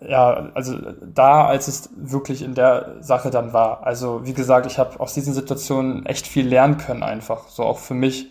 [0.00, 3.86] ja, also da, als es wirklich in der Sache dann war.
[3.86, 7.78] Also wie gesagt, ich habe aus diesen Situationen echt viel lernen können einfach, so auch
[7.78, 8.30] für mich.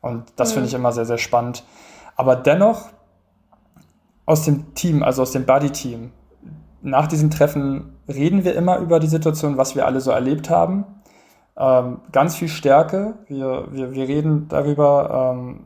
[0.00, 0.54] Und das mhm.
[0.54, 1.64] finde ich immer sehr, sehr spannend.
[2.16, 2.90] Aber dennoch
[4.24, 6.12] aus dem Team, also aus dem Buddy-Team,
[6.82, 10.84] nach diesen Treffen reden wir immer über die Situation, was wir alle so erlebt haben.
[11.56, 13.14] Ähm, ganz viel Stärke.
[13.26, 15.64] Wir, wir, wir reden darüber, ähm,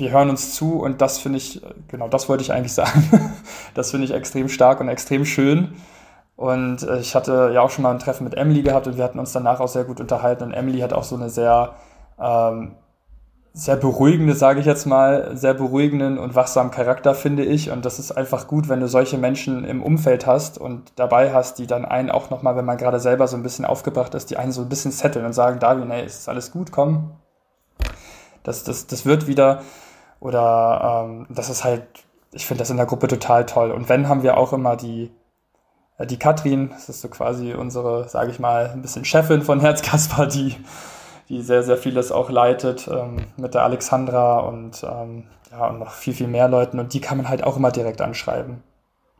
[0.00, 3.34] wir hören uns zu und das finde ich, genau das wollte ich eigentlich sagen.
[3.74, 5.74] das finde ich extrem stark und extrem schön.
[6.40, 9.04] Und äh, ich hatte ja auch schon mal ein Treffen mit Emily gehabt und wir
[9.04, 10.44] hatten uns danach auch sehr gut unterhalten.
[10.44, 11.74] Und Emily hat auch so eine sehr,
[12.18, 12.76] ähm,
[13.52, 17.70] sehr beruhigende, sage ich jetzt mal, sehr beruhigenden und wachsamen Charakter, finde ich.
[17.70, 21.58] Und das ist einfach gut, wenn du solche Menschen im Umfeld hast und dabei hast,
[21.58, 24.38] die dann einen auch nochmal, wenn man gerade selber so ein bisschen aufgebracht ist, die
[24.38, 27.10] einen so ein bisschen zetteln und sagen, David, nee, ist alles gut, komm.
[28.44, 29.60] Das, das, das wird wieder.
[30.20, 31.82] Oder ähm, das ist halt,
[32.32, 33.72] ich finde das in der Gruppe total toll.
[33.72, 35.10] Und wenn haben wir auch immer die,
[35.98, 39.60] äh, die Katrin, das ist so quasi unsere, sage ich mal, ein bisschen Chefin von
[39.60, 40.56] Herzkasper, die,
[41.28, 45.92] die sehr, sehr vieles auch leitet, ähm, mit der Alexandra und, ähm, ja, und noch
[45.92, 46.78] viel, viel mehr Leuten.
[46.78, 48.62] Und die kann man halt auch immer direkt anschreiben.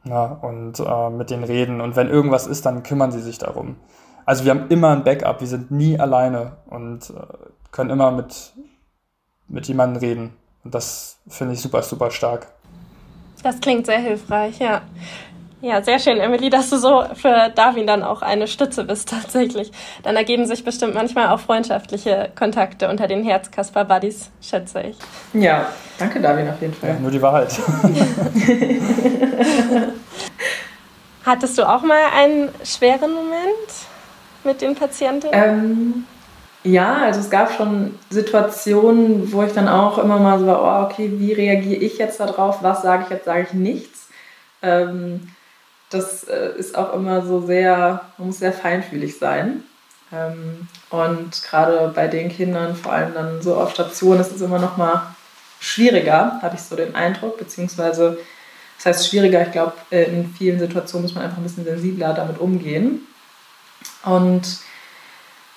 [0.04, 1.80] Ja, und äh, mit denen reden.
[1.80, 3.76] Und wenn irgendwas ist, dann kümmern sie sich darum.
[4.24, 8.52] Also wir haben immer ein Backup, wir sind nie alleine und äh, können immer mit,
[9.48, 10.36] mit jemandem reden.
[10.64, 12.48] Und das finde ich super, super stark.
[13.42, 14.82] Das klingt sehr hilfreich, ja.
[15.62, 19.70] Ja, sehr schön, Emily, dass du so für Darwin dann auch eine Stütze bist tatsächlich.
[20.02, 24.96] Dann ergeben sich bestimmt manchmal auch freundschaftliche Kontakte unter den Herz-Kasper-Buddies, schätze ich.
[25.34, 25.66] Ja,
[25.98, 26.90] danke Darwin auf jeden Fall.
[26.90, 27.52] Ja, nur die Wahrheit.
[31.26, 33.44] Hattest du auch mal einen schweren Moment
[34.44, 35.34] mit den Patientinnen?
[35.34, 36.06] Ähm,
[36.62, 40.86] Ja, also es gab schon Situationen, wo ich dann auch immer mal so war, oh,
[40.86, 42.62] okay, wie reagiere ich jetzt darauf?
[42.62, 43.24] Was sage ich jetzt?
[43.24, 44.08] Sage ich nichts?
[44.62, 45.30] Ähm,
[45.88, 49.64] das äh, ist auch immer so sehr, man muss sehr feinfühlig sein.
[50.12, 54.58] Ähm, und gerade bei den Kindern, vor allem dann so auf Station, ist es immer
[54.58, 55.14] noch mal
[55.60, 58.18] schwieriger, habe ich so den Eindruck, beziehungsweise,
[58.76, 62.12] das heißt schwieriger, ich glaube, äh, in vielen Situationen muss man einfach ein bisschen sensibler
[62.12, 63.06] damit umgehen.
[64.04, 64.58] Und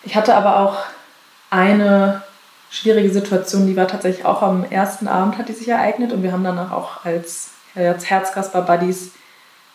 [0.04, 0.78] ich hatte aber auch
[1.54, 2.24] eine
[2.70, 6.12] schwierige Situation, die war tatsächlich auch am ersten Abend, hat die sich ereignet.
[6.12, 9.12] Und wir haben danach auch als, als Herzkasper-Buddies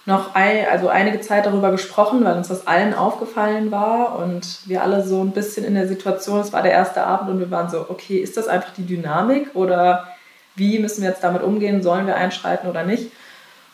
[0.04, 4.18] noch ein, also einige Zeit darüber gesprochen, weil uns das allen aufgefallen war.
[4.18, 7.38] Und wir alle so ein bisschen in der Situation, es war der erste Abend und
[7.38, 10.08] wir waren so, okay, ist das einfach die Dynamik oder
[10.56, 13.12] wie müssen wir jetzt damit umgehen, sollen wir einschreiten oder nicht?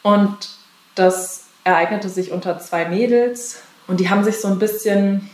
[0.03, 0.51] Und
[0.95, 5.31] das ereignete sich unter zwei Mädels und die haben sich so ein bisschen,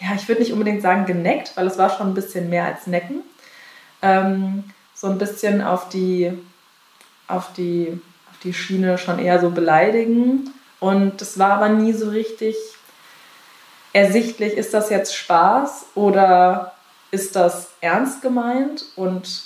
[0.00, 2.86] ja, ich würde nicht unbedingt sagen geneckt, weil es war schon ein bisschen mehr als
[2.86, 3.22] necken.
[4.02, 6.32] Ähm, so ein bisschen auf die,
[7.28, 8.00] auf die
[8.42, 10.50] die Schiene schon eher so beleidigen.
[10.78, 12.56] Und es war aber nie so richtig
[13.92, 16.74] ersichtlich, ist das jetzt Spaß oder
[17.10, 19.42] ist das ernst gemeint und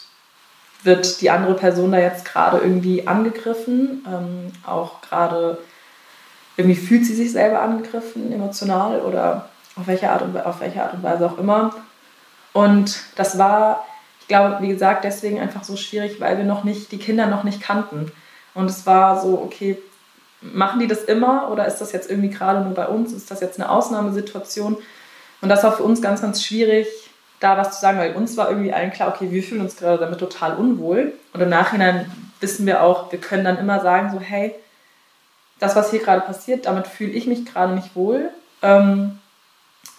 [0.83, 5.59] wird die andere Person da jetzt gerade irgendwie angegriffen, ähm, auch gerade
[6.59, 10.95] irgendwie fühlt sie sich selber angegriffen, emotional oder auf welche Art und, auf welche Art
[10.95, 11.75] und Weise auch immer.
[12.53, 13.85] Und das war,
[14.21, 17.45] ich glaube, wie gesagt, deswegen einfach so schwierig, weil wir noch nicht, die Kinder noch
[17.45, 18.13] nicht kannten.
[18.55, 19.79] Und es war so, okay,
[20.41, 23.13] machen die das immer oder ist das jetzt irgendwie gerade nur bei uns?
[23.13, 24.77] Ist das jetzt eine Ausnahmesituation?
[25.41, 26.87] Und das war für uns ganz, ganz schwierig,
[27.41, 29.99] da was zu sagen, weil uns war irgendwie allen klar, okay, wir fühlen uns gerade
[29.99, 31.13] damit total unwohl.
[31.33, 32.11] Und im Nachhinein
[32.41, 34.55] wissen wir auch, wir können dann immer sagen, so, hey,
[35.59, 38.31] das, was hier gerade passiert, damit fühle ich mich gerade nicht wohl.
[38.63, 39.19] Ähm,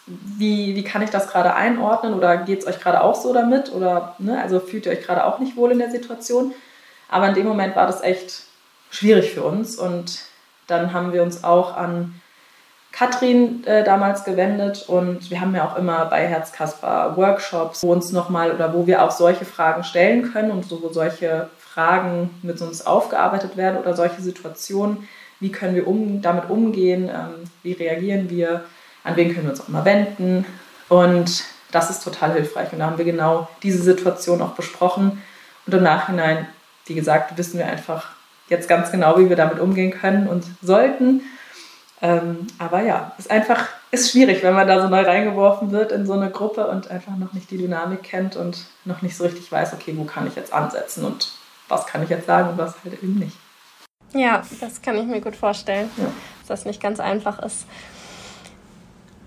[0.07, 3.73] wie, wie kann ich das gerade einordnen oder geht es euch gerade auch so damit?
[3.73, 6.53] Oder ne, also fühlt ihr euch gerade auch nicht wohl in der Situation?
[7.09, 8.43] Aber in dem Moment war das echt
[8.91, 10.19] schwierig für uns und
[10.67, 12.19] dann haben wir uns auch an
[12.91, 18.11] Katrin äh, damals gewendet und wir haben ja auch immer bei Herzkasper Workshops, wo uns
[18.11, 22.61] nochmal oder wo wir auch solche Fragen stellen können und so, wo solche Fragen mit
[22.61, 25.09] uns aufgearbeitet werden oder solche Situationen,
[25.41, 28.63] wie können wir um, damit umgehen, ähm, wie reagieren wir,
[29.05, 30.45] an wen können wir uns auch immer wenden
[30.89, 35.21] und das ist total hilfreich und da haben wir genau diese Situation auch besprochen
[35.65, 36.47] und im Nachhinein
[36.85, 38.09] wie gesagt, wissen wir einfach
[38.47, 41.21] jetzt ganz genau, wie wir damit umgehen können und sollten.
[42.01, 46.05] Ähm, aber ja, ist einfach ist schwierig, wenn man da so neu reingeworfen wird in
[46.05, 49.51] so eine Gruppe und einfach noch nicht die Dynamik kennt und noch nicht so richtig
[49.51, 51.31] weiß, okay, wo kann ich jetzt ansetzen und
[51.69, 53.37] was kann ich jetzt sagen und was halt eben nicht.
[54.13, 56.05] Ja, das kann ich mir gut vorstellen, ja.
[56.39, 57.65] dass das nicht ganz einfach ist.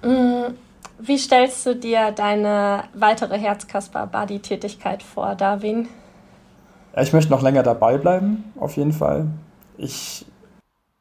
[0.03, 0.55] Mm,
[0.99, 5.89] wie stellst du dir deine weitere Herzkasper-Body-Tätigkeit vor, Darwin?
[6.97, 9.27] Ich möchte noch länger dabei bleiben, auf jeden Fall.
[9.77, 10.27] Ich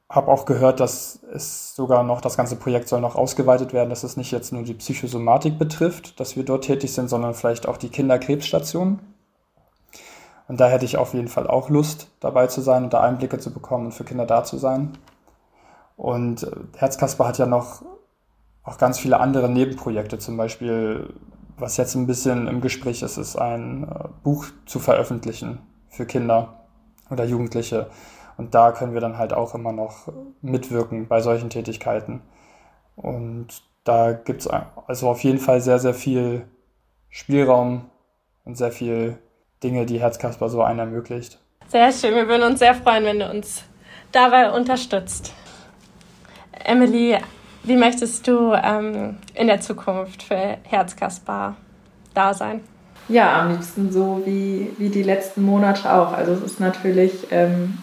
[0.10, 4.04] habe auch gehört, dass es sogar noch, das ganze Projekt soll noch ausgeweitet werden, dass
[4.04, 7.78] es nicht jetzt nur die Psychosomatik betrifft, dass wir dort tätig sind, sondern vielleicht auch
[7.78, 9.00] die Kinderkrebsstationen.
[10.48, 13.38] Und da hätte ich auf jeden Fall auch Lust, dabei zu sein und da Einblicke
[13.38, 14.98] zu bekommen und für Kinder da zu sein.
[15.98, 17.82] Und äh, Herzkasper hat ja noch
[18.68, 21.14] auch ganz viele andere Nebenprojekte, zum Beispiel,
[21.58, 26.66] was jetzt ein bisschen im Gespräch ist, ist ein äh, Buch zu veröffentlichen für Kinder
[27.10, 27.90] oder Jugendliche.
[28.36, 32.22] Und da können wir dann halt auch immer noch mitwirken bei solchen Tätigkeiten.
[32.98, 36.46] Und da gibt es also auf jeden Fall sehr, sehr viel
[37.10, 37.90] Spielraum
[38.44, 39.18] und sehr viel
[39.64, 41.40] Dinge, die Herzkasper so einen ermöglicht.
[41.70, 42.16] Sehr schön.
[42.16, 43.64] Wir würden uns sehr freuen, wenn du uns
[44.12, 45.34] dabei unterstützt.
[46.52, 47.18] Emily,
[47.68, 51.56] wie möchtest du ähm, in der Zukunft für Herzkasper
[52.14, 52.62] da sein?
[53.10, 56.14] Ja, am liebsten so wie, wie die letzten Monate auch.
[56.14, 57.78] Also es ist natürlich ähm,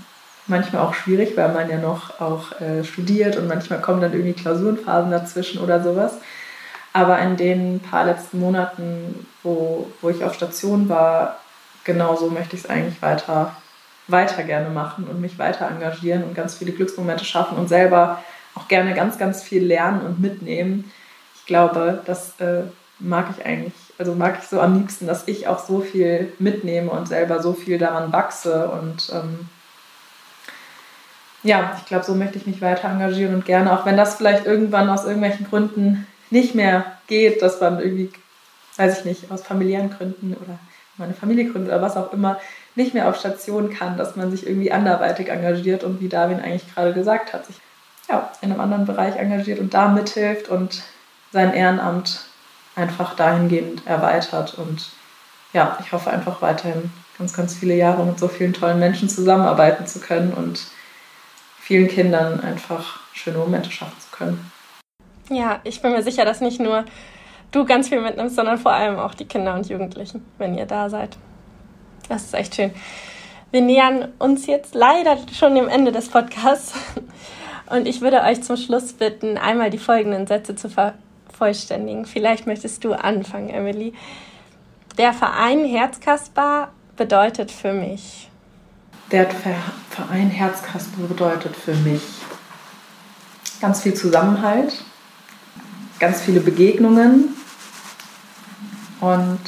[0.47, 4.35] manchmal auch schwierig, weil man ja noch auch äh, studiert und manchmal kommen dann irgendwie
[4.35, 6.19] Klausurenphasen dazwischen oder sowas.
[6.93, 11.39] Aber in den paar letzten Monaten, wo, wo ich auf Station war,
[11.85, 13.57] genauso möchte ich es eigentlich weiter,
[14.09, 18.23] weiter gerne machen und mich weiter engagieren und ganz viele Glücksmomente schaffen und selber
[18.55, 20.91] auch gerne ganz, ganz viel lernen und mitnehmen.
[21.37, 22.63] Ich glaube, das äh,
[22.99, 26.91] mag ich eigentlich also mag ich so am liebsten, dass ich auch so viel mitnehme
[26.91, 28.69] und selber so viel daran wachse.
[28.69, 29.49] Und ähm,
[31.43, 34.47] ja, ich glaube, so möchte ich mich weiter engagieren und gerne, auch wenn das vielleicht
[34.47, 38.11] irgendwann aus irgendwelchen Gründen nicht mehr geht, dass man irgendwie,
[38.77, 40.59] weiß ich nicht, aus familiären Gründen oder
[40.97, 42.41] meine Familie gründet oder was auch immer,
[42.77, 46.73] nicht mehr auf Station kann, dass man sich irgendwie anderweitig engagiert und wie Darwin eigentlich
[46.73, 47.57] gerade gesagt hat, sich
[48.09, 50.83] ja, in einem anderen Bereich engagiert und da mithilft und
[51.33, 52.27] sein Ehrenamt
[52.77, 54.55] einfach dahingehend erweitert.
[54.55, 54.91] Und
[55.53, 59.87] ja, ich hoffe einfach weiterhin ganz, ganz viele Jahre mit so vielen tollen Menschen zusammenarbeiten
[59.87, 60.67] zu können und
[61.61, 64.53] vielen Kindern einfach schöne Momente schaffen zu können.
[65.31, 66.85] Ja, ich bin mir sicher, dass nicht nur
[67.51, 70.91] du ganz viel mitnimmst, sondern vor allem auch die Kinder und Jugendlichen, wenn ihr da
[70.91, 71.17] seid.
[72.09, 72.73] Das ist echt schön.
[73.51, 76.75] Wir nähern uns jetzt leider schon dem Ende des Podcasts.
[77.67, 82.05] Und ich würde euch zum Schluss bitten, einmal die folgenden Sätze zu vervollständigen.
[82.05, 83.95] Vielleicht möchtest du anfangen, Emily.
[84.99, 88.29] Der Verein Herzkasper bedeutet für mich.
[89.11, 89.29] Der
[89.91, 92.03] Verein Herzkasper bedeutet für mich
[93.61, 94.85] ganz viel Zusammenhalt,
[95.99, 97.35] ganz viele Begegnungen
[99.01, 99.41] und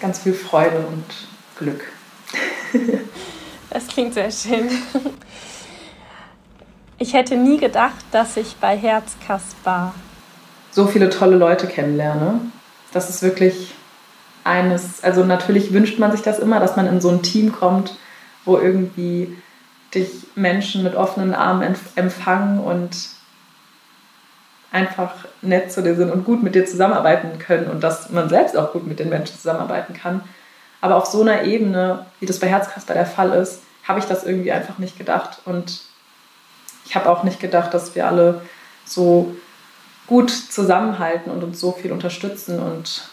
[0.00, 1.04] ganz viel Freude und
[1.58, 1.84] Glück.
[3.72, 4.68] Das klingt sehr schön.
[7.02, 9.94] Ich hätte nie gedacht, dass ich bei Herzkasper
[10.70, 12.42] so viele tolle Leute kennenlerne.
[12.92, 13.72] Das ist wirklich
[14.44, 17.96] eines, also natürlich wünscht man sich das immer, dass man in so ein Team kommt,
[18.44, 19.34] wo irgendwie
[19.94, 22.94] dich Menschen mit offenen Armen empfangen und
[24.70, 28.58] einfach nett zu dir sind und gut mit dir zusammenarbeiten können und dass man selbst
[28.58, 30.20] auch gut mit den Menschen zusammenarbeiten kann.
[30.82, 34.24] Aber auf so einer Ebene, wie das bei Herzkasper der Fall ist, habe ich das
[34.24, 35.40] irgendwie einfach nicht gedacht.
[35.46, 35.89] Und
[36.84, 38.42] ich habe auch nicht gedacht, dass wir alle
[38.84, 39.34] so
[40.06, 43.08] gut zusammenhalten und uns so viel unterstützen und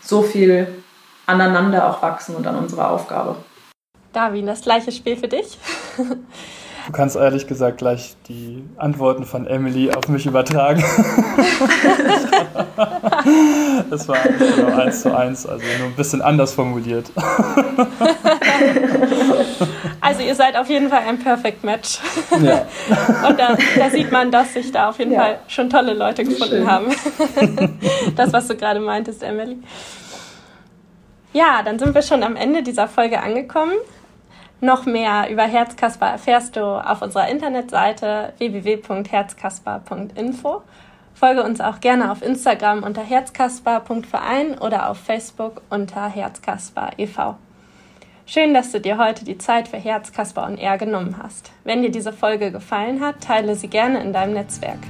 [0.00, 0.82] so viel
[1.26, 3.36] aneinander auch wachsen und an unserer Aufgabe.
[4.12, 5.58] Darwin, das gleiche Spiel für dich.
[6.86, 10.80] Du kannst ehrlich gesagt gleich die Antworten von Emily auf mich übertragen.
[13.90, 17.10] das war genau eins zu eins, also nur ein bisschen anders formuliert.
[20.06, 21.98] Also ihr seid auf jeden Fall ein Perfect Match.
[22.30, 22.64] Ja.
[23.28, 25.20] Und da, da sieht man, dass sich da auf jeden ja.
[25.20, 26.70] Fall schon tolle Leute gefunden Schön.
[26.70, 26.86] haben.
[28.14, 29.58] Das, was du gerade meintest, Emily.
[31.32, 33.72] Ja, dann sind wir schon am Ende dieser Folge angekommen.
[34.60, 40.62] Noch mehr über Herzkasper erfährst du auf unserer Internetseite www.herzkasper.info.
[41.14, 47.36] Folge uns auch gerne auf Instagram unter herzkasper.verein oder auf Facebook unter herzkasper e.V.
[48.28, 51.52] Schön, dass du dir heute die Zeit für Herzkasper und R genommen hast.
[51.62, 54.80] Wenn dir diese Folge gefallen hat, teile sie gerne in deinem Netzwerk.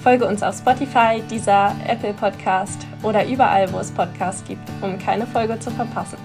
[0.00, 5.26] Folge uns auf Spotify, dieser Apple Podcast oder überall, wo es Podcasts gibt, um keine
[5.26, 6.18] Folge zu verpassen.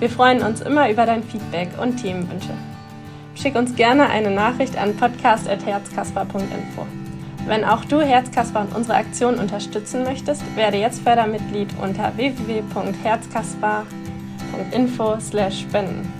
[0.00, 2.52] Wir freuen uns immer über dein Feedback und Themenwünsche.
[3.34, 6.86] Schick uns gerne eine Nachricht an podcast.herzkasper.info.
[7.46, 12.12] Wenn auch du Herzkasper und unsere Aktion unterstützen möchtest, werde jetzt Fördermitglied unter
[14.52, 16.12] www.herzkasper.info/spenden.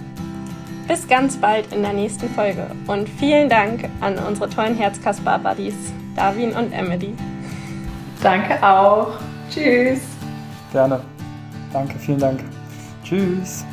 [0.87, 5.75] Bis ganz bald in der nächsten Folge und vielen Dank an unsere tollen Herzkasper-Buddies,
[6.17, 7.15] Darwin und Emily.
[8.23, 9.13] Danke auch.
[9.51, 10.01] Tschüss.
[10.73, 11.01] Gerne.
[11.73, 12.41] Danke, vielen Dank.
[13.05, 13.65] Tschüss.